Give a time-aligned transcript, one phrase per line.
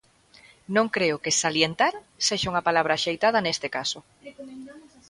[0.75, 1.93] Non creo que "salientar"
[2.27, 3.99] sexa unha palabra axeitada neste caso.